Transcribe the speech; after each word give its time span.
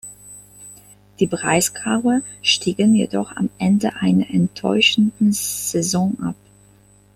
Die 1.19 1.27
Breisgauer 1.27 2.21
stiegen 2.41 2.95
jedoch 2.95 3.35
am 3.35 3.51
Ende 3.59 3.97
einer 3.97 4.27
enttäuschenden 4.31 5.31
Saison 5.31 6.17
ab. 6.23 6.33